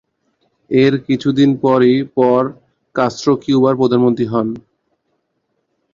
[0.71, 2.41] এর কিছুদিন পরই পর
[2.95, 4.47] কাস্ত্রো কিউবার প্রধানমন্ত্রী হন।